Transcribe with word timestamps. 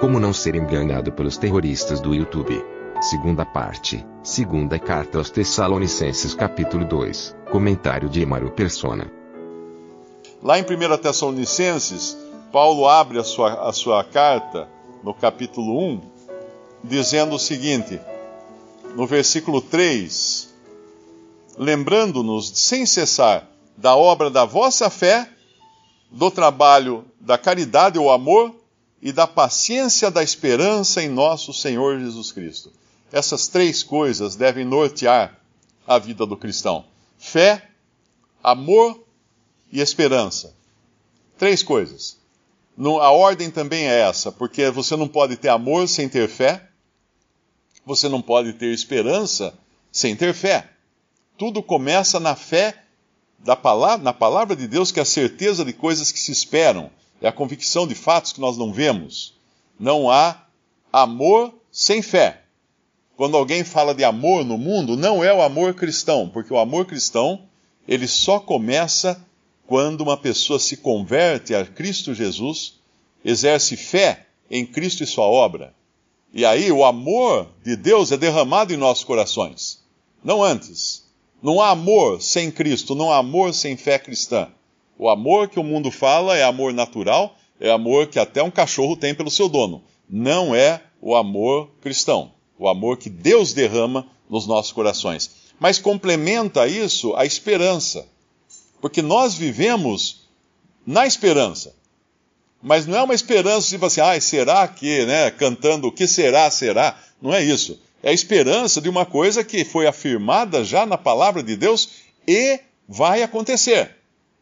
Como 0.00 0.20
não 0.20 0.32
ser 0.32 0.54
enganado 0.54 1.10
pelos 1.10 1.36
terroristas 1.36 2.00
do 2.00 2.14
YouTube. 2.14 2.64
Segunda 3.00 3.44
parte. 3.44 4.06
Segunda 4.22 4.78
carta 4.78 5.18
aos 5.18 5.28
Tessalonicenses 5.28 6.34
capítulo 6.34 6.84
2. 6.84 7.34
Comentário 7.50 8.08
de 8.08 8.22
Emaro 8.22 8.48
Persona. 8.52 9.10
Lá 10.40 10.56
em 10.56 10.62
1 10.62 10.98
Tessalonicenses, 10.98 12.16
Paulo 12.52 12.86
abre 12.86 13.18
a 13.18 13.24
sua, 13.24 13.68
a 13.68 13.72
sua 13.72 14.04
carta, 14.04 14.68
no 15.02 15.12
capítulo 15.12 15.76
1, 15.94 16.00
dizendo 16.84 17.34
o 17.34 17.38
seguinte, 17.38 18.00
no 18.94 19.04
versículo 19.04 19.60
3: 19.60 20.48
Lembrando-nos 21.58 22.56
sem 22.56 22.86
cessar 22.86 23.48
da 23.76 23.96
obra 23.96 24.30
da 24.30 24.44
vossa 24.44 24.88
fé, 24.88 25.28
do 26.08 26.30
trabalho 26.30 27.04
da 27.20 27.36
caridade 27.36 27.98
ou 27.98 28.12
amor 28.12 28.57
e 29.00 29.12
da 29.12 29.26
paciência 29.26 30.10
da 30.10 30.22
esperança 30.22 31.02
em 31.02 31.08
nosso 31.08 31.52
Senhor 31.52 31.98
Jesus 31.98 32.32
Cristo. 32.32 32.72
Essas 33.12 33.48
três 33.48 33.82
coisas 33.82 34.36
devem 34.36 34.64
nortear 34.64 35.38
a 35.86 35.98
vida 35.98 36.26
do 36.26 36.36
cristão: 36.36 36.84
fé, 37.18 37.68
amor 38.42 39.02
e 39.72 39.80
esperança. 39.80 40.54
Três 41.38 41.62
coisas. 41.62 42.18
a 42.78 43.10
ordem 43.10 43.50
também 43.50 43.88
é 43.88 44.00
essa, 44.00 44.32
porque 44.32 44.70
você 44.70 44.96
não 44.96 45.08
pode 45.08 45.36
ter 45.36 45.48
amor 45.48 45.88
sem 45.88 46.08
ter 46.08 46.28
fé, 46.28 46.68
você 47.86 48.08
não 48.08 48.20
pode 48.20 48.52
ter 48.54 48.72
esperança 48.72 49.54
sem 49.90 50.14
ter 50.14 50.34
fé. 50.34 50.68
Tudo 51.38 51.62
começa 51.62 52.18
na 52.18 52.34
fé 52.34 52.82
da 53.38 53.54
palavra, 53.54 54.04
na 54.04 54.12
palavra 54.12 54.56
de 54.56 54.66
Deus, 54.66 54.90
que 54.90 54.98
é 54.98 55.02
a 55.02 55.06
certeza 55.06 55.64
de 55.64 55.72
coisas 55.72 56.10
que 56.10 56.18
se 56.18 56.32
esperam, 56.32 56.90
é 57.20 57.28
a 57.28 57.32
convicção 57.32 57.86
de 57.86 57.94
fatos 57.94 58.32
que 58.32 58.40
nós 58.40 58.56
não 58.56 58.72
vemos. 58.72 59.34
Não 59.78 60.10
há 60.10 60.44
amor 60.92 61.54
sem 61.70 62.02
fé. 62.02 62.42
Quando 63.16 63.36
alguém 63.36 63.64
fala 63.64 63.94
de 63.94 64.04
amor 64.04 64.44
no 64.44 64.56
mundo, 64.56 64.96
não 64.96 65.24
é 65.24 65.32
o 65.32 65.42
amor 65.42 65.74
cristão, 65.74 66.28
porque 66.28 66.52
o 66.52 66.58
amor 66.58 66.86
cristão, 66.86 67.42
ele 67.86 68.06
só 68.06 68.38
começa 68.38 69.20
quando 69.66 70.00
uma 70.00 70.16
pessoa 70.16 70.58
se 70.58 70.76
converte 70.76 71.54
a 71.54 71.64
Cristo 71.64 72.14
Jesus, 72.14 72.74
exerce 73.24 73.76
fé 73.76 74.26
em 74.50 74.64
Cristo 74.64 75.02
e 75.02 75.06
sua 75.06 75.26
obra. 75.26 75.74
E 76.32 76.44
aí 76.44 76.70
o 76.70 76.84
amor 76.84 77.48
de 77.64 77.76
Deus 77.76 78.12
é 78.12 78.16
derramado 78.16 78.72
em 78.72 78.76
nossos 78.76 79.04
corações, 79.04 79.82
não 80.22 80.42
antes. 80.42 81.06
Não 81.42 81.60
há 81.60 81.70
amor 81.70 82.20
sem 82.20 82.50
Cristo, 82.50 82.94
não 82.94 83.12
há 83.12 83.18
amor 83.18 83.54
sem 83.54 83.76
fé 83.76 83.98
cristã. 83.98 84.48
O 84.98 85.08
amor 85.08 85.48
que 85.48 85.60
o 85.60 85.64
mundo 85.64 85.92
fala 85.92 86.36
é 86.36 86.42
amor 86.42 86.74
natural, 86.74 87.36
é 87.60 87.70
amor 87.70 88.08
que 88.08 88.18
até 88.18 88.42
um 88.42 88.50
cachorro 88.50 88.96
tem 88.96 89.14
pelo 89.14 89.30
seu 89.30 89.48
dono. 89.48 89.80
Não 90.10 90.54
é 90.54 90.82
o 91.00 91.14
amor 91.14 91.70
cristão, 91.80 92.32
o 92.58 92.68
amor 92.68 92.96
que 92.96 93.08
Deus 93.08 93.52
derrama 93.52 94.08
nos 94.28 94.46
nossos 94.46 94.72
corações. 94.72 95.30
Mas 95.60 95.78
complementa 95.78 96.66
isso 96.66 97.14
a 97.14 97.24
esperança, 97.24 98.08
porque 98.80 99.00
nós 99.00 99.34
vivemos 99.34 100.28
na 100.84 101.06
esperança. 101.06 101.76
Mas 102.60 102.84
não 102.84 102.98
é 102.98 103.02
uma 103.04 103.14
esperança 103.14 103.68
tipo 103.68 103.86
assim, 103.86 104.00
ah, 104.00 104.20
será 104.20 104.66
que, 104.66 105.06
né, 105.06 105.30
cantando 105.30 105.86
o 105.86 105.92
que 105.92 106.08
será, 106.08 106.50
será. 106.50 106.98
Não 107.22 107.32
é 107.32 107.40
isso. 107.40 107.80
É 108.02 108.10
a 108.10 108.12
esperança 108.12 108.80
de 108.80 108.88
uma 108.88 109.06
coisa 109.06 109.44
que 109.44 109.64
foi 109.64 109.86
afirmada 109.86 110.64
já 110.64 110.84
na 110.84 110.98
palavra 110.98 111.40
de 111.40 111.54
Deus 111.54 111.88
e 112.26 112.58
vai 112.88 113.22
acontecer. 113.22 113.97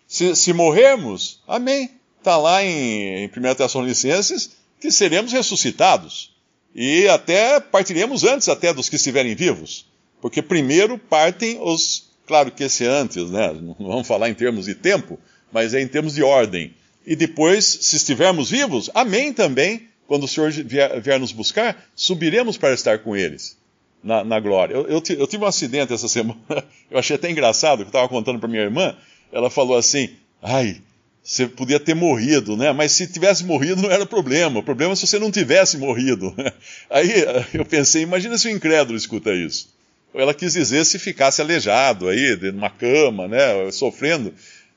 Se, 0.06 0.37
se 0.37 0.53
morrermos, 0.53 1.41
amém. 1.47 1.91
Está 2.19 2.37
lá 2.37 2.62
em, 2.65 3.25
em 3.25 3.27
1 3.27 3.55
Tessalonicenses 3.55 4.50
que 4.81 4.91
seremos 4.91 5.33
ressuscitados. 5.33 6.34
E 6.75 7.09
até 7.09 7.59
partiremos 7.61 8.25
antes 8.25 8.49
até 8.49 8.72
dos 8.72 8.89
que 8.89 8.97
estiverem 8.97 9.34
vivos. 9.34 9.87
Porque 10.21 10.43
primeiro 10.43 10.99
partem 10.99 11.59
os. 11.61 12.11
Claro 12.27 12.50
que 12.50 12.65
esse 12.65 12.84
antes, 12.84 13.31
né? 13.31 13.53
Não 13.53 13.75
vamos 13.78 14.06
falar 14.06 14.28
em 14.28 14.34
termos 14.34 14.66
de 14.66 14.75
tempo, 14.75 15.19
mas 15.53 15.72
é 15.75 15.81
em 15.81 15.89
termos 15.89 16.15
de 16.15 16.22
ordem. 16.22 16.75
E 17.06 17.15
depois, 17.15 17.65
se 17.65 17.97
estivermos 17.97 18.50
vivos, 18.50 18.91
amém 18.95 19.33
também. 19.33 19.89
Quando 20.09 20.25
o 20.25 20.28
Senhor 20.28 20.50
vier, 20.50 21.00
vier 21.00 21.19
nos 21.19 21.33
buscar, 21.33 21.84
subiremos 21.95 22.56
para 22.56 22.75
estar 22.75 22.99
com 23.00 23.16
eles 23.16 23.56
na, 24.03 24.22
na 24.22 24.39
glória. 24.39 24.75
Eu, 24.75 24.87
eu, 24.87 25.03
eu, 25.19 25.27
tive 25.27 25.45
um 25.45 25.47
acidente 25.47 25.93
essa 25.93 26.06
semana, 26.09 26.65
eu 26.91 26.99
achei 26.99 27.16
até 27.16 27.31
engraçado, 27.31 27.78
que 27.78 27.84
eu 27.84 27.89
estava 27.89 28.09
contando 28.09 28.39
para 28.39 28.49
minha 28.49 28.62
irmã 28.62 28.97
ela 29.33 29.51
falou 29.51 29.77
assim: 29.77 30.11
ai, 30.43 30.81
você 31.23 31.49
podia 31.49 31.81
ter 31.81 31.95
morrido, 31.95 32.57
né? 32.57 32.73
Mas 32.73 32.93
se 32.93 33.07
tivesse 33.07 33.45
morrido 33.45 33.83
não 33.83 33.91
era 33.91 34.07
problema. 34.07 34.61
O 34.61 34.63
problema 34.63 34.93
é 34.93 34.97
se 34.97 35.07
você 35.07 35.19
não 35.19 35.31
tivesse 35.31 35.77
morrido. 35.77 36.33
Aí 36.89 37.13
eu 37.53 37.65
pensei, 37.65 38.03
imagina 38.03 38.39
se 38.39 38.47
o 38.47 38.51
incrédulo 38.51 38.97
escuta 38.97 39.35
isso. 39.35 39.75
Ela 40.15 40.33
quis 40.33 40.53
dizer 40.53 40.85
se 40.87 40.99
ficasse 40.99 41.43
aleijado 41.43 42.09
aí, 42.09 42.39
numa 42.53 42.71
cama, 42.71 43.29
né? 43.29 43.71
Sofrendo. 43.71 44.33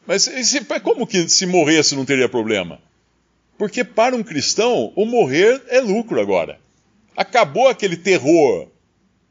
Mas 0.05 0.23
se, 0.23 0.65
como 0.83 1.07
que 1.07 1.29
se 1.29 1.45
morresse 1.45 1.95
não 1.95 2.03
teria 2.03 2.27
problema? 2.27 2.81
Porque 3.57 3.83
para 3.83 4.15
um 4.15 4.23
cristão, 4.23 4.91
o 4.95 5.05
morrer 5.05 5.61
é 5.69 5.79
lucro 5.79 6.19
agora. 6.19 6.59
Acabou 7.15 7.69
aquele 7.69 7.95
terror 7.95 8.67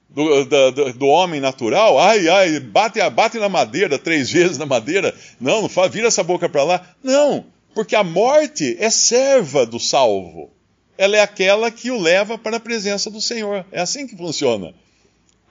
do, 0.08 0.44
do, 0.44 0.92
do, 0.94 1.06
homem 1.06 1.40
natural, 1.40 1.98
ai, 1.98 2.28
ai, 2.28 2.60
bate, 2.60 2.98
bate 3.10 3.38
na 3.38 3.48
madeira 3.48 3.98
três 3.98 4.30
vezes 4.30 4.56
na 4.56 4.64
madeira, 4.64 5.14
não, 5.40 5.62
não 5.62 5.68
fala, 5.68 5.88
vira 5.88 6.08
essa 6.08 6.22
boca 6.22 6.48
para 6.48 6.64
lá. 6.64 6.86
Não, 7.02 7.44
porque 7.74 7.94
a 7.94 8.02
morte 8.02 8.76
é 8.80 8.90
serva 8.90 9.66
do 9.66 9.78
salvo. 9.78 10.50
Ela 10.96 11.16
é 11.16 11.20
aquela 11.20 11.70
que 11.70 11.90
o 11.90 12.00
leva 12.00 12.36
para 12.36 12.56
a 12.56 12.60
presença 12.60 13.10
do 13.10 13.20
Senhor. 13.20 13.64
É 13.70 13.80
assim 13.80 14.06
que 14.06 14.16
funciona. 14.16 14.74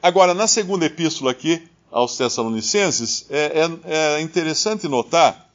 Agora, 0.02 0.34
na 0.34 0.48
segunda 0.48 0.86
epístola 0.86 1.32
aqui, 1.32 1.62
aos 1.90 2.18
Tessalonicenses, 2.18 3.26
é, 3.30 3.64
é, 3.86 4.18
é 4.18 4.22
interessante 4.22 4.88
notar 4.88 5.50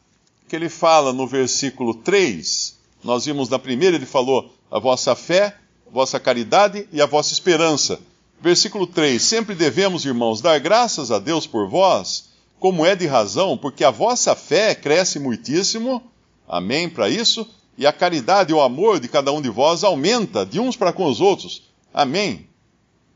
que 0.48 0.56
ele 0.56 0.69
fala 0.69 1.12
no 1.12 1.26
versículo 1.26 1.94
3, 1.94 2.76
nós 3.04 3.24
vimos 3.24 3.48
na 3.48 3.58
primeira, 3.58 3.96
ele 3.96 4.06
falou 4.06 4.54
a 4.70 4.78
vossa 4.78 5.14
fé, 5.14 5.56
a 5.86 5.90
vossa 5.90 6.19
caridade 6.19 6.88
e 6.92 7.00
a 7.00 7.06
vossa 7.06 7.32
esperança. 7.32 8.00
Versículo 8.42 8.88
3: 8.88 9.22
Sempre 9.22 9.54
devemos, 9.54 10.04
irmãos, 10.04 10.41
dar 10.41 10.58
graças 10.58 11.12
a 11.12 11.20
Deus 11.20 11.47
por 11.47 11.69
vós, 11.69 12.30
como 12.58 12.84
é 12.84 12.97
de 12.97 13.06
razão, 13.06 13.56
porque 13.56 13.84
a 13.84 13.91
vossa 13.91 14.34
fé 14.34 14.75
cresce 14.75 15.20
muitíssimo. 15.20 16.03
Amém 16.48 16.91
para 16.91 17.08
isso. 17.08 17.48
E 17.78 17.86
a 17.86 17.92
caridade 17.92 18.50
e 18.50 18.54
o 18.54 18.60
amor 18.60 18.98
de 18.98 19.08
cada 19.08 19.32
um 19.32 19.41
de 19.41 19.48
vós 19.48 19.84
aumenta 19.84 20.44
de 20.44 20.58
uns 20.58 20.76
para 20.76 20.92
com 20.92 21.06
os 21.06 21.20
outros. 21.20 21.70
Amém. 21.94 22.48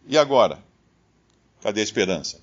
E 0.06 0.16
agora? 0.16 0.60
Cadê 1.60 1.81
a 1.81 1.84
esperança? 1.84 2.41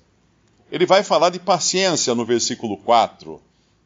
Ele 0.70 0.84
vai 0.84 1.02
falar 1.02 1.30
de 1.30 1.38
paciência 1.38 2.14
no 2.14 2.24
versículo 2.24 2.76
4, 2.76 3.40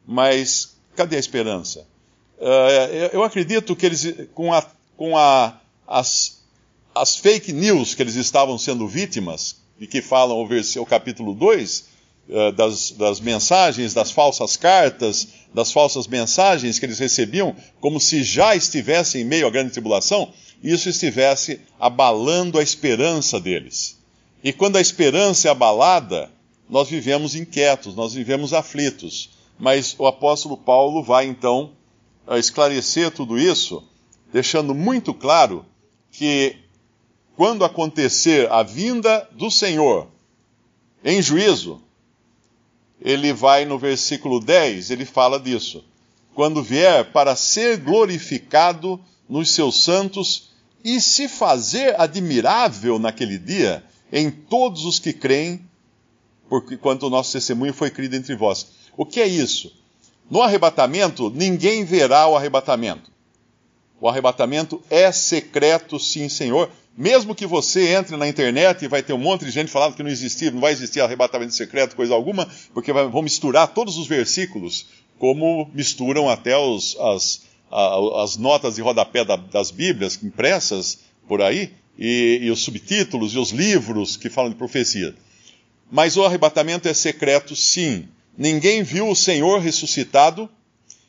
mas 0.05 0.75
cadê 0.95 1.15
a 1.15 1.19
esperança? 1.19 1.87
Uh, 2.37 3.11
eu 3.13 3.23
acredito 3.23 3.75
que 3.75 3.85
eles, 3.85 4.27
com, 4.33 4.53
a, 4.53 4.65
com 4.97 5.17
a, 5.17 5.57
as 5.87 6.38
as 6.99 7.15
fake 7.15 7.53
news 7.53 7.95
que 7.95 8.03
eles 8.03 8.15
estavam 8.15 8.57
sendo 8.57 8.85
vítimas, 8.85 9.55
e 9.79 9.87
que 9.87 10.01
falam 10.01 10.37
o, 10.37 10.81
o 10.81 10.85
capítulo 10.85 11.33
2, 11.33 11.79
uh, 11.79 11.85
eh, 12.29 12.51
das, 12.51 12.91
das 12.91 13.21
mensagens, 13.21 13.93
das 13.93 14.11
falsas 14.11 14.57
cartas, 14.57 15.29
das 15.53 15.71
falsas 15.71 16.07
mensagens 16.07 16.77
que 16.77 16.85
eles 16.85 16.99
recebiam, 16.99 17.55
como 17.79 18.01
se 18.01 18.21
já 18.21 18.53
estivessem 18.53 19.21
em 19.21 19.25
meio 19.25 19.47
à 19.47 19.49
grande 19.49 19.71
tribulação, 19.71 20.33
isso 20.61 20.89
estivesse 20.89 21.61
abalando 21.79 22.59
a 22.59 22.63
esperança 22.63 23.39
deles. 23.39 23.97
E 24.43 24.51
quando 24.51 24.75
a 24.75 24.81
esperança 24.81 25.47
é 25.47 25.51
abalada, 25.51 26.29
nós 26.69 26.89
vivemos 26.89 27.33
inquietos, 27.33 27.95
nós 27.95 28.13
vivemos 28.13 28.53
aflitos. 28.53 29.29
Mas 29.57 29.95
o 29.97 30.05
apóstolo 30.05 30.57
Paulo 30.57 31.01
vai 31.01 31.25
então 31.25 31.71
esclarecer 32.37 33.11
tudo 33.11 33.39
isso, 33.39 33.81
deixando 34.31 34.75
muito 34.75 35.13
claro 35.13 35.65
que 36.11 36.57
quando 37.39 37.63
acontecer 37.63 38.51
a 38.51 38.63
vinda 38.63 39.25
do 39.31 39.49
Senhor 39.49 40.09
em 41.01 41.21
juízo, 41.21 41.81
ele 42.99 43.31
vai 43.31 43.63
no 43.63 43.79
versículo 43.79 44.41
10, 44.41 44.91
ele 44.91 45.05
fala 45.05 45.39
disso. 45.39 45.81
quando 46.35 46.61
vier 46.61 47.13
para 47.13 47.37
ser 47.37 47.77
glorificado 47.77 48.99
nos 49.29 49.51
seus 49.51 49.81
santos 49.81 50.49
e 50.83 50.99
se 50.99 51.29
fazer 51.29 51.97
admirável 51.97 52.99
naquele 52.99 53.37
dia 53.37 53.85
em 54.11 54.29
todos 54.29 54.83
os 54.83 54.99
que 54.99 55.13
creem, 55.13 55.61
porque 56.49 56.75
quanto 56.75 57.07
o 57.07 57.09
nosso 57.09 57.31
testemunho 57.31 57.73
foi 57.73 57.89
crido 57.89 58.17
entre 58.17 58.35
vós. 58.35 58.67
O 58.97 59.05
que 59.05 59.21
é 59.21 59.27
isso? 59.27 59.73
No 60.29 60.41
arrebatamento, 60.41 61.29
ninguém 61.29 61.85
verá 61.85 62.27
o 62.27 62.35
arrebatamento. 62.35 63.09
O 64.01 64.09
arrebatamento 64.09 64.81
é 64.89 65.09
secreto, 65.13 65.97
sim, 65.97 66.27
Senhor. 66.27 66.69
Mesmo 66.99 67.33
que 67.33 67.47
você 67.47 67.95
entre 67.95 68.17
na 68.17 68.27
internet 68.27 68.83
e 68.83 68.87
vai 68.89 69.01
ter 69.01 69.13
um 69.13 69.17
monte 69.17 69.45
de 69.45 69.51
gente 69.51 69.71
falando 69.71 69.95
que 69.95 70.03
não 70.03 70.09
existia, 70.09 70.51
não 70.51 70.59
vai 70.59 70.73
existir 70.73 70.99
arrebatamento 70.99 71.53
secreto, 71.53 71.95
coisa 71.95 72.13
alguma, 72.13 72.45
porque 72.73 72.91
vão 72.91 73.21
misturar 73.21 73.69
todos 73.69 73.97
os 73.97 74.05
versículos, 74.05 74.85
como 75.17 75.71
misturam 75.73 76.29
até 76.29 76.57
os, 76.57 76.97
as, 76.99 77.41
as 78.17 78.35
notas 78.35 78.75
de 78.75 78.81
rodapé 78.81 79.23
da, 79.23 79.37
das 79.37 79.71
Bíblias 79.71 80.21
impressas 80.21 80.99
por 81.25 81.41
aí, 81.41 81.71
e, 81.97 82.39
e 82.41 82.51
os 82.51 82.59
subtítulos 82.59 83.33
e 83.33 83.37
os 83.37 83.51
livros 83.51 84.17
que 84.17 84.29
falam 84.29 84.51
de 84.51 84.57
profecia. 84.57 85.15
Mas 85.89 86.17
o 86.17 86.25
arrebatamento 86.25 86.89
é 86.89 86.93
secreto, 86.93 87.55
sim. 87.55 88.09
Ninguém 88.37 88.83
viu 88.83 89.07
o 89.07 89.15
Senhor 89.15 89.61
ressuscitado 89.61 90.49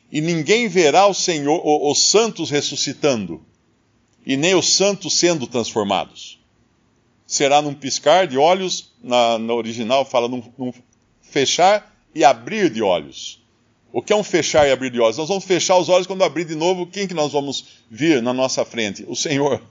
e 0.09 0.21
ninguém 0.21 0.69
verá 0.69 1.05
o 1.07 1.13
Senhor, 1.13 1.61
os 1.65 2.09
santos 2.09 2.49
ressuscitando, 2.49 3.41
e 4.25 4.37
nem 4.37 4.55
os 4.55 4.73
santos 4.73 5.13
sendo 5.13 5.47
transformados. 5.47 6.39
Será 7.25 7.61
num 7.61 7.73
piscar 7.73 8.27
de 8.27 8.37
olhos, 8.37 8.91
na, 9.01 9.37
na 9.39 9.53
original 9.53 10.05
fala 10.05 10.27
num, 10.27 10.43
num 10.57 10.73
fechar 11.21 11.95
e 12.13 12.23
abrir 12.23 12.69
de 12.69 12.81
olhos. 12.81 13.41
O 13.93 14.01
que 14.01 14.13
é 14.13 14.15
um 14.15 14.23
fechar 14.23 14.67
e 14.67 14.71
abrir 14.71 14.91
de 14.91 14.99
olhos? 14.99 15.17
Nós 15.17 15.27
vamos 15.27 15.43
fechar 15.43 15.77
os 15.77 15.89
olhos 15.89 16.07
quando 16.07 16.23
abrir 16.23 16.45
de 16.45 16.55
novo, 16.55 16.85
quem 16.85 17.07
que 17.07 17.13
nós 17.13 17.31
vamos 17.31 17.65
vir 17.89 18.21
na 18.21 18.33
nossa 18.33 18.63
frente? 18.63 19.05
O 19.07 19.15
Senhor, 19.15 19.61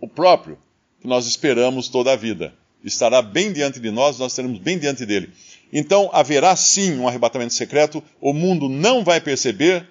o 0.00 0.08
próprio, 0.08 0.58
que 1.00 1.06
nós 1.06 1.26
esperamos 1.26 1.88
toda 1.88 2.12
a 2.12 2.16
vida. 2.16 2.54
Estará 2.84 3.22
bem 3.22 3.52
diante 3.52 3.80
de 3.80 3.90
nós, 3.90 4.18
nós 4.18 4.32
estaremos 4.32 4.58
bem 4.58 4.78
diante 4.78 5.06
dele. 5.06 5.30
Então 5.72 6.10
haverá 6.12 6.54
sim 6.54 6.98
um 6.98 7.08
arrebatamento 7.08 7.54
secreto, 7.54 8.02
o 8.20 8.32
mundo 8.32 8.68
não 8.68 9.02
vai 9.02 9.20
perceber. 9.20 9.88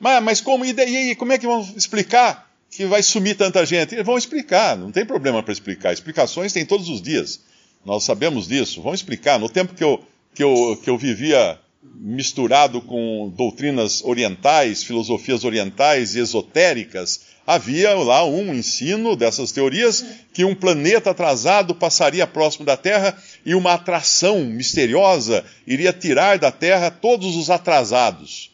Mas, 0.00 0.22
mas 0.22 0.40
como? 0.40 0.64
E, 0.64 0.72
daí, 0.72 1.14
como 1.14 1.32
é 1.32 1.38
que 1.38 1.46
vão 1.46 1.60
explicar 1.76 2.43
que 2.74 2.86
vai 2.86 3.02
sumir 3.02 3.36
tanta 3.36 3.64
gente? 3.64 4.02
Vão 4.02 4.18
explicar, 4.18 4.76
não 4.76 4.90
tem 4.90 5.06
problema 5.06 5.42
para 5.42 5.52
explicar. 5.52 5.92
Explicações 5.92 6.52
tem 6.52 6.66
todos 6.66 6.88
os 6.88 7.00
dias. 7.00 7.40
Nós 7.84 8.02
sabemos 8.02 8.48
disso. 8.48 8.82
Vamos 8.82 9.00
explicar. 9.00 9.38
No 9.38 9.48
tempo 9.48 9.74
que 9.74 9.84
eu, 9.84 10.02
que 10.34 10.42
eu, 10.42 10.80
que 10.82 10.90
eu 10.90 10.98
vivia 10.98 11.58
misturado 11.96 12.80
com 12.80 13.32
doutrinas 13.36 14.02
orientais, 14.02 14.82
filosofias 14.82 15.44
orientais 15.44 16.14
e 16.14 16.18
esotéricas, 16.18 17.20
havia 17.46 17.94
lá 17.94 18.24
um 18.24 18.54
ensino 18.54 19.14
dessas 19.14 19.52
teorias 19.52 20.04
que 20.32 20.44
um 20.44 20.54
planeta 20.54 21.10
atrasado 21.10 21.74
passaria 21.74 22.26
próximo 22.26 22.64
da 22.64 22.76
Terra 22.76 23.16
e 23.44 23.54
uma 23.54 23.74
atração 23.74 24.44
misteriosa 24.46 25.44
iria 25.66 25.92
tirar 25.92 26.38
da 26.38 26.50
Terra 26.50 26.90
todos 26.90 27.36
os 27.36 27.50
atrasados, 27.50 28.50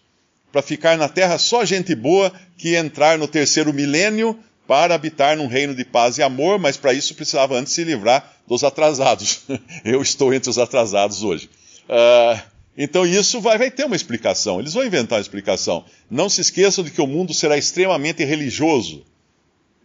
para 0.53 0.63
ficar 0.63 0.97
na 0.97 1.09
Terra 1.09 1.39
só 1.39 1.65
gente 1.65 1.95
boa 1.95 2.33
que 2.57 2.71
ia 2.71 2.81
entrar 2.81 3.19
no 3.19 3.29
terceiro 3.29 3.73
milênio 3.73 4.39
para 4.67 4.95
habitar 4.95 5.37
num 5.37 5.47
reino 5.47 5.75
de 5.75 5.85
paz 5.85 6.19
e 6.19 6.23
amor, 6.23 6.59
mas 6.59 6.77
para 6.77 6.93
isso 6.93 7.15
precisava 7.15 7.57
antes 7.57 7.73
se 7.73 7.83
livrar 7.83 8.37
dos 8.47 8.63
atrasados. 8.63 9.43
Eu 9.85 10.01
estou 10.01 10.33
entre 10.33 10.49
os 10.49 10.59
atrasados 10.59 11.23
hoje. 11.23 11.51
Uh, 11.89 12.41
então 12.77 13.05
isso 13.05 13.41
vai, 13.41 13.59
vai 13.59 13.71
ter 13.71 13.85
uma 13.85 13.97
explicação. 13.97 14.61
Eles 14.61 14.75
vão 14.75 14.85
inventar 14.85 15.19
uma 15.19 15.23
explicação. 15.23 15.85
Não 16.09 16.29
se 16.29 16.41
esqueçam 16.41 16.85
de 16.85 16.91
que 16.91 17.01
o 17.01 17.07
mundo 17.07 17.35
será 17.35 17.59
extremamente 17.59 18.25
religioso 18.25 19.05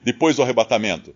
depois 0.04 0.36
do 0.36 0.44
arrebatamento, 0.44 1.16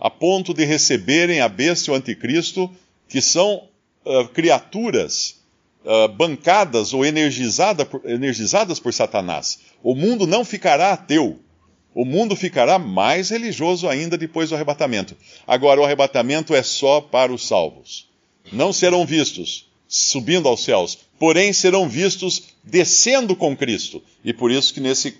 a 0.00 0.10
ponto 0.10 0.52
de 0.52 0.64
receberem 0.64 1.40
a 1.40 1.48
besta 1.48 1.88
e 1.88 1.94
o 1.94 1.96
anticristo, 1.96 2.68
que 3.08 3.22
são 3.22 3.68
uh, 4.04 4.26
criaturas 4.28 5.41
uh, 5.84 6.08
bancadas 6.08 6.92
ou 6.92 7.04
energizada 7.04 7.84
por, 7.84 8.02
energizadas 8.08 8.78
por 8.78 8.92
Satanás. 8.92 9.60
O 9.82 9.94
mundo 9.94 10.26
não 10.26 10.44
ficará 10.44 10.92
ateu. 10.92 11.38
O 11.94 12.04
mundo 12.04 12.34
ficará 12.34 12.78
mais 12.78 13.30
religioso 13.30 13.88
ainda 13.88 14.16
depois 14.16 14.48
do 14.48 14.54
arrebatamento. 14.54 15.16
Agora, 15.46 15.80
o 15.80 15.84
arrebatamento 15.84 16.54
é 16.54 16.62
só 16.62 17.00
para 17.00 17.32
os 17.32 17.46
salvos. 17.46 18.08
Não 18.50 18.72
serão 18.72 19.04
vistos 19.04 19.70
subindo 19.86 20.48
aos 20.48 20.64
céus, 20.64 20.98
porém 21.18 21.52
serão 21.52 21.86
vistos 21.86 22.44
descendo 22.64 23.36
com 23.36 23.54
Cristo. 23.54 24.02
E 24.24 24.32
por 24.32 24.50
isso 24.50 24.72
que 24.72 24.80
nesse 24.80 25.18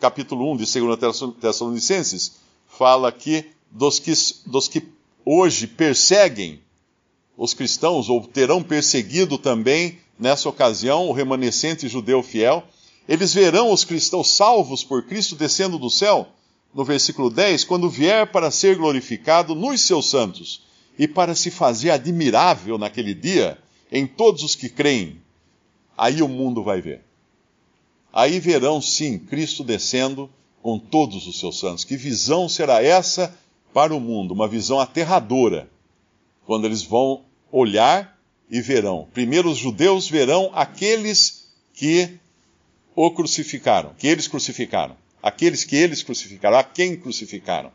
capítulo 0.00 0.52
1 0.52 0.58
de 0.58 0.80
2 0.80 1.34
Tessalonicenses 1.40 2.36
fala 2.68 3.08
aqui 3.08 3.44
dos 3.70 3.98
que, 3.98 4.12
dos 4.46 4.68
que 4.68 4.84
hoje 5.24 5.66
perseguem 5.66 6.60
os 7.42 7.54
cristãos, 7.54 8.08
ou 8.08 8.24
terão 8.24 8.62
perseguido 8.62 9.36
também 9.36 9.98
nessa 10.16 10.48
ocasião 10.48 11.08
o 11.08 11.12
remanescente 11.12 11.88
judeu 11.88 12.22
fiel. 12.22 12.62
Eles 13.08 13.34
verão 13.34 13.72
os 13.72 13.82
cristãos 13.82 14.30
salvos 14.30 14.84
por 14.84 15.02
Cristo 15.06 15.34
descendo 15.34 15.76
do 15.76 15.90
céu, 15.90 16.28
no 16.72 16.84
versículo 16.84 17.28
10, 17.28 17.64
quando 17.64 17.90
vier 17.90 18.30
para 18.30 18.52
ser 18.52 18.76
glorificado 18.76 19.56
nos 19.56 19.80
seus 19.80 20.08
santos 20.08 20.62
e 20.96 21.08
para 21.08 21.34
se 21.34 21.50
fazer 21.50 21.90
admirável 21.90 22.78
naquele 22.78 23.12
dia 23.12 23.58
em 23.90 24.06
todos 24.06 24.44
os 24.44 24.54
que 24.54 24.68
creem, 24.68 25.20
aí 25.98 26.22
o 26.22 26.28
mundo 26.28 26.62
vai 26.62 26.80
ver. 26.80 27.02
Aí 28.12 28.38
verão 28.38 28.80
sim 28.80 29.18
Cristo 29.18 29.64
descendo 29.64 30.30
com 30.62 30.78
todos 30.78 31.26
os 31.26 31.40
seus 31.40 31.58
santos. 31.58 31.82
Que 31.82 31.96
visão 31.96 32.48
será 32.48 32.80
essa 32.80 33.36
para 33.74 33.92
o 33.92 33.98
mundo? 33.98 34.32
Uma 34.32 34.46
visão 34.46 34.78
aterradora, 34.78 35.68
quando 36.46 36.66
eles 36.66 36.84
vão 36.84 37.24
olhar 37.52 38.18
e 38.50 38.60
verão. 38.60 39.06
Primeiro 39.12 39.50
os 39.50 39.58
judeus 39.58 40.08
verão 40.08 40.50
aqueles 40.54 41.48
que 41.74 42.18
o 42.96 43.10
crucificaram, 43.10 43.94
que 43.96 44.06
eles 44.06 44.26
crucificaram, 44.26 44.96
aqueles 45.22 45.62
que 45.64 45.76
eles 45.76 46.02
crucificaram, 46.02 46.58
a 46.58 46.64
quem 46.64 46.96
crucificaram. 46.96 47.70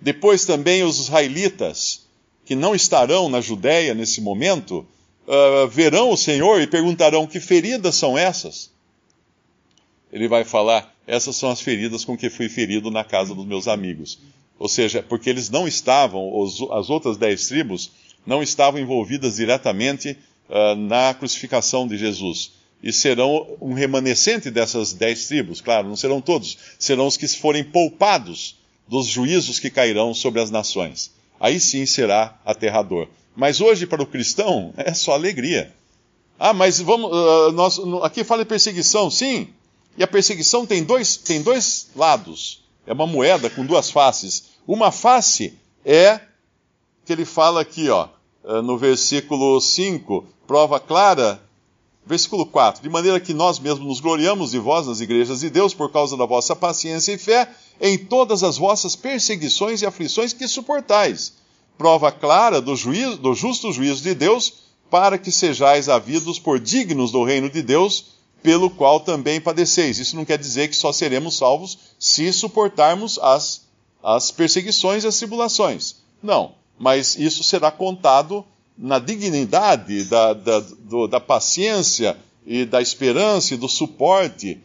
Depois 0.00 0.44
também 0.44 0.84
os 0.84 0.98
israelitas, 0.98 2.06
que 2.44 2.54
não 2.54 2.74
estarão 2.74 3.28
na 3.28 3.40
Judéia 3.40 3.94
nesse 3.94 4.20
momento, 4.20 4.86
uh, 5.26 5.68
verão 5.68 6.10
o 6.10 6.16
Senhor 6.16 6.60
e 6.60 6.66
perguntarão: 6.66 7.26
que 7.26 7.40
feridas 7.40 7.96
são 7.96 8.16
essas? 8.16 8.70
Ele 10.12 10.28
vai 10.28 10.44
falar: 10.44 10.94
essas 11.06 11.36
são 11.36 11.50
as 11.50 11.60
feridas 11.60 12.04
com 12.04 12.16
que 12.16 12.30
fui 12.30 12.48
ferido 12.48 12.90
na 12.90 13.04
casa 13.04 13.34
dos 13.34 13.46
meus 13.46 13.68
amigos. 13.68 14.18
Ou 14.58 14.68
seja, 14.68 15.02
porque 15.02 15.30
eles 15.30 15.50
não 15.50 15.68
estavam, 15.68 16.36
os, 16.36 16.60
as 16.72 16.90
outras 16.90 17.16
dez 17.16 17.46
tribos 17.46 17.92
não 18.28 18.42
estavam 18.42 18.78
envolvidas 18.78 19.36
diretamente 19.36 20.14
uh, 20.50 20.76
na 20.76 21.14
crucificação 21.14 21.88
de 21.88 21.96
Jesus. 21.96 22.52
E 22.82 22.92
serão 22.92 23.56
um 23.58 23.72
remanescente 23.72 24.50
dessas 24.50 24.92
dez 24.92 25.26
tribos, 25.26 25.62
claro, 25.62 25.88
não 25.88 25.96
serão 25.96 26.20
todos, 26.20 26.58
serão 26.78 27.06
os 27.06 27.16
que 27.16 27.26
forem 27.26 27.64
poupados 27.64 28.56
dos 28.86 29.06
juízos 29.06 29.58
que 29.58 29.70
cairão 29.70 30.12
sobre 30.12 30.42
as 30.42 30.50
nações. 30.50 31.10
Aí 31.40 31.58
sim 31.58 31.86
será 31.86 32.38
aterrador. 32.44 33.08
Mas 33.34 33.62
hoje, 33.62 33.86
para 33.86 34.02
o 34.02 34.06
cristão, 34.06 34.74
é 34.76 34.92
só 34.92 35.12
alegria. 35.12 35.74
Ah, 36.38 36.52
mas 36.52 36.78
vamos. 36.80 37.10
Uh, 37.10 37.52
nós, 37.52 37.80
aqui 38.02 38.24
fala 38.24 38.44
de 38.44 38.48
perseguição, 38.48 39.10
sim. 39.10 39.48
E 39.96 40.02
a 40.02 40.06
perseguição 40.06 40.66
tem 40.66 40.84
dois, 40.84 41.16
tem 41.16 41.40
dois 41.40 41.88
lados. 41.96 42.62
É 42.86 42.92
uma 42.92 43.06
moeda 43.06 43.48
com 43.48 43.64
duas 43.64 43.90
faces. 43.90 44.50
Uma 44.66 44.92
face 44.92 45.58
é 45.82 46.20
que 47.06 47.12
ele 47.14 47.24
fala 47.24 47.62
aqui, 47.62 47.88
ó, 47.88 48.08
no 48.62 48.78
versículo 48.78 49.60
5, 49.60 50.24
prova 50.46 50.80
clara. 50.80 51.42
Versículo 52.06 52.46
4: 52.46 52.82
De 52.82 52.88
maneira 52.88 53.20
que 53.20 53.34
nós 53.34 53.58
mesmos 53.58 53.86
nos 53.86 54.00
gloriamos 54.00 54.52
de 54.52 54.58
vós 54.58 54.86
nas 54.86 55.00
igrejas 55.00 55.40
de 55.40 55.50
Deus 55.50 55.74
por 55.74 55.92
causa 55.92 56.16
da 56.16 56.24
vossa 56.24 56.56
paciência 56.56 57.12
e 57.12 57.18
fé 57.18 57.50
em 57.80 57.98
todas 57.98 58.42
as 58.42 58.56
vossas 58.56 58.96
perseguições 58.96 59.82
e 59.82 59.86
aflições 59.86 60.32
que 60.32 60.48
suportais 60.48 61.34
prova 61.78 62.10
clara 62.10 62.60
do, 62.60 62.74
juízo, 62.74 63.16
do 63.16 63.32
justo 63.32 63.72
juízo 63.72 64.02
de 64.02 64.14
Deus, 64.14 64.52
para 64.90 65.16
que 65.16 65.30
sejais 65.30 65.88
havidos 65.88 66.38
por 66.38 66.58
dignos 66.58 67.12
do 67.12 67.22
reino 67.22 67.48
de 67.48 67.62
Deus, 67.62 68.16
pelo 68.42 68.68
qual 68.68 69.00
também 69.00 69.40
padeceis. 69.40 69.98
Isso 69.98 70.16
não 70.16 70.24
quer 70.24 70.38
dizer 70.38 70.68
que 70.68 70.76
só 70.76 70.92
seremos 70.92 71.36
salvos 71.36 71.78
se 71.98 72.32
suportarmos 72.32 73.18
as, 73.20 73.62
as 74.02 74.30
perseguições 74.32 75.04
e 75.04 75.06
as 75.06 75.16
tribulações. 75.16 75.96
Não, 76.22 76.54
mas 76.78 77.16
isso 77.16 77.42
será 77.42 77.70
contado 77.70 78.44
na 78.76 78.98
dignidade 78.98 80.04
da, 80.04 80.32
da, 80.32 80.60
do, 80.60 81.06
da 81.06 81.20
paciência 81.20 82.16
e 82.46 82.64
da 82.64 82.80
esperança 82.80 83.54
e 83.54 83.56
do 83.56 83.68
suporte, 83.68 84.60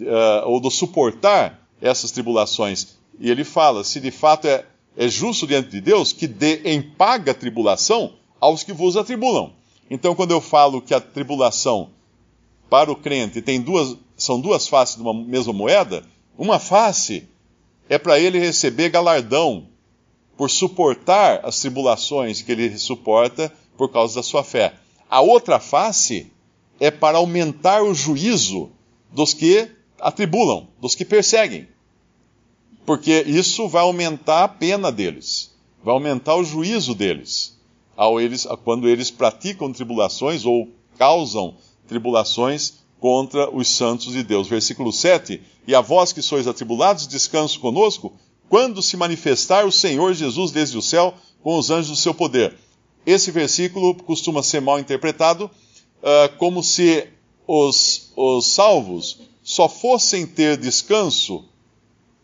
uh, 0.00 0.48
ou 0.48 0.60
do 0.60 0.70
suportar 0.70 1.60
essas 1.80 2.10
tribulações. 2.10 2.96
E 3.18 3.30
ele 3.30 3.44
fala: 3.44 3.82
se 3.82 4.00
de 4.00 4.10
fato 4.10 4.46
é 4.46 4.64
é 4.96 5.08
justo 5.08 5.46
diante 5.46 5.68
de 5.68 5.80
Deus 5.80 6.12
que 6.12 6.26
dê 6.26 6.62
em 6.64 6.80
paga 6.80 7.34
tribulação 7.34 8.14
aos 8.40 8.62
que 8.62 8.72
vos 8.72 8.96
atribulam. 8.96 9.52
Então, 9.90 10.14
quando 10.14 10.30
eu 10.30 10.40
falo 10.40 10.80
que 10.80 10.94
a 10.94 11.00
tribulação 11.00 11.90
para 12.70 12.90
o 12.90 12.96
crente 12.96 13.42
tem 13.42 13.60
duas, 13.60 13.96
são 14.16 14.40
duas 14.40 14.66
faces 14.66 14.96
de 14.96 15.02
uma 15.02 15.14
mesma 15.14 15.52
moeda, 15.52 16.02
uma 16.36 16.58
face 16.58 17.28
é 17.88 17.98
para 17.98 18.18
ele 18.18 18.38
receber 18.38 18.88
galardão 18.88 19.68
por 20.36 20.50
suportar 20.50 21.40
as 21.44 21.60
tribulações 21.60 22.42
que 22.42 22.52
ele 22.52 22.78
suporta 22.78 23.52
por 23.76 23.90
causa 23.90 24.16
da 24.16 24.22
sua 24.22 24.44
fé. 24.44 24.74
A 25.08 25.20
outra 25.20 25.58
face 25.58 26.32
é 26.78 26.90
para 26.90 27.18
aumentar 27.18 27.82
o 27.82 27.94
juízo 27.94 28.70
dos 29.10 29.32
que 29.32 29.70
atribulam, 30.00 30.68
dos 30.80 30.94
que 30.94 31.04
perseguem. 31.04 31.66
Porque 32.84 33.24
isso 33.26 33.66
vai 33.68 33.82
aumentar 33.82 34.44
a 34.44 34.48
pena 34.48 34.92
deles, 34.92 35.54
vai 35.82 35.94
aumentar 35.94 36.36
o 36.36 36.44
juízo 36.44 36.94
deles, 36.94 37.58
ao 37.96 38.20
eles 38.20 38.46
quando 38.62 38.88
eles 38.88 39.10
praticam 39.10 39.72
tribulações 39.72 40.44
ou 40.44 40.68
causam 40.98 41.56
tribulações 41.88 42.74
contra 43.00 43.50
os 43.50 43.68
santos 43.68 44.12
de 44.12 44.22
Deus. 44.22 44.48
Versículo 44.48 44.92
7: 44.92 45.40
E 45.66 45.74
a 45.74 45.80
vós 45.80 46.12
que 46.12 46.22
sois 46.22 46.46
atribulados, 46.46 47.08
descanso 47.08 47.58
conosco, 47.58 48.12
quando 48.48 48.82
se 48.82 48.96
manifestar 48.96 49.66
o 49.66 49.72
Senhor 49.72 50.14
Jesus 50.14 50.50
desde 50.50 50.78
o 50.78 50.82
céu 50.82 51.14
com 51.42 51.58
os 51.58 51.70
anjos 51.70 51.90
do 51.90 51.96
seu 51.96 52.14
poder. 52.14 52.56
Esse 53.04 53.30
versículo 53.30 53.94
costuma 53.94 54.42
ser 54.42 54.60
mal 54.60 54.78
interpretado 54.78 55.44
uh, 55.44 56.36
como 56.38 56.62
se 56.62 57.06
os, 57.46 58.12
os 58.16 58.52
salvos 58.52 59.20
só 59.42 59.68
fossem 59.68 60.26
ter 60.26 60.56
descanso 60.56 61.44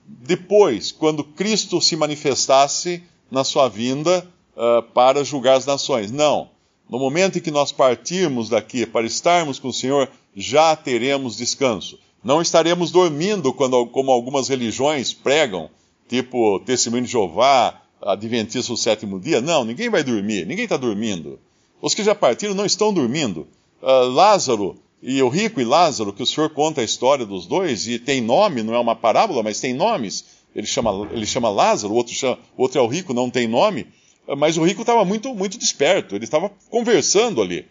depois, 0.04 0.90
quando 0.90 1.24
Cristo 1.24 1.80
se 1.80 1.96
manifestasse 1.96 3.02
na 3.30 3.44
sua 3.44 3.68
vinda 3.68 4.28
uh, 4.56 4.82
para 4.92 5.24
julgar 5.24 5.56
as 5.56 5.66
nações. 5.66 6.10
Não. 6.10 6.50
No 6.90 6.98
momento 6.98 7.38
em 7.38 7.40
que 7.40 7.50
nós 7.50 7.72
partirmos 7.72 8.48
daqui 8.48 8.84
para 8.84 9.06
estarmos 9.06 9.58
com 9.58 9.68
o 9.68 9.72
Senhor, 9.72 10.10
já 10.34 10.74
teremos 10.76 11.36
descanso. 11.36 11.98
Não 12.22 12.42
estaremos 12.42 12.90
dormindo 12.90 13.52
quando, 13.52 13.86
como 13.86 14.10
algumas 14.10 14.48
religiões 14.48 15.12
pregam, 15.12 15.70
tipo 16.12 16.60
Testemunho 16.60 17.04
de 17.04 17.10
Jeová, 17.10 17.80
Adventista 18.02 18.70
do 18.70 18.76
sétimo 18.76 19.18
dia. 19.18 19.40
Não, 19.40 19.64
ninguém 19.64 19.88
vai 19.88 20.04
dormir, 20.04 20.44
ninguém 20.44 20.64
está 20.64 20.76
dormindo. 20.76 21.40
Os 21.80 21.94
que 21.94 22.04
já 22.04 22.14
partiram 22.14 22.54
não 22.54 22.66
estão 22.66 22.92
dormindo. 22.92 23.46
Uh, 23.80 24.08
Lázaro 24.08 24.76
e 25.02 25.22
o 25.22 25.28
rico 25.30 25.58
e 25.58 25.64
Lázaro, 25.64 26.12
que 26.12 26.22
o 26.22 26.26
Senhor 26.26 26.50
conta 26.50 26.82
a 26.82 26.84
história 26.84 27.24
dos 27.24 27.46
dois, 27.46 27.88
e 27.88 27.98
tem 27.98 28.20
nome, 28.20 28.62
não 28.62 28.74
é 28.74 28.78
uma 28.78 28.94
parábola, 28.94 29.42
mas 29.42 29.58
tem 29.58 29.72
nomes. 29.72 30.26
Ele 30.54 30.66
chama, 30.66 31.08
ele 31.12 31.24
chama 31.24 31.48
Lázaro, 31.48 31.94
o 31.94 31.96
outro, 31.96 32.12
chama, 32.12 32.38
outro 32.58 32.78
é 32.78 32.82
o 32.82 32.86
rico, 32.86 33.14
não 33.14 33.30
tem 33.30 33.48
nome. 33.48 33.86
Mas 34.36 34.58
o 34.58 34.64
rico 34.64 34.82
estava 34.82 35.04
muito, 35.06 35.34
muito 35.34 35.58
desperto, 35.58 36.14
ele 36.14 36.24
estava 36.24 36.52
conversando 36.68 37.40
ali. 37.40 37.66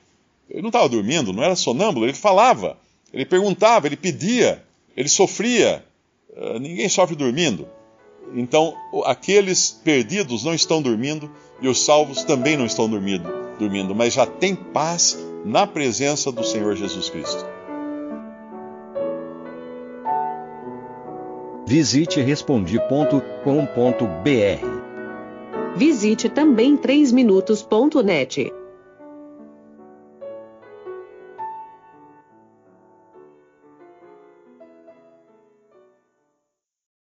Ele 0.49 0.63
não 0.63 0.69
estava 0.69 0.89
dormindo, 0.89 1.31
não 1.31 1.43
era 1.43 1.55
sonâmbulo, 1.55 2.07
ele 2.07 2.13
falava, 2.13 2.75
ele 3.13 3.23
perguntava, 3.23 3.87
ele 3.87 3.95
pedia, 3.95 4.63
ele 4.97 5.07
sofria. 5.07 5.85
Uh, 6.31 6.59
ninguém 6.59 6.89
sofre 6.89 7.15
dormindo. 7.15 7.67
Então, 8.33 8.73
aqueles 9.05 9.71
perdidos 9.71 10.43
não 10.43 10.53
estão 10.53 10.81
dormindo 10.81 11.29
e 11.61 11.67
os 11.67 11.83
salvos 11.83 12.23
também 12.23 12.57
não 12.57 12.65
estão 12.65 12.89
dormindo, 12.89 13.29
dormindo 13.59 13.93
mas 13.93 14.13
já 14.13 14.25
têm 14.25 14.55
paz 14.55 15.17
na 15.45 15.67
presença 15.67 16.31
do 16.31 16.43
Senhor 16.43 16.75
Jesus 16.75 17.09
Cristo. 17.09 17.45
Visite 21.65 22.21
respondi.com.br. 22.21 24.81
Visite 25.75 26.27
também 26.27 26.75
3minutos.net. 26.75 28.60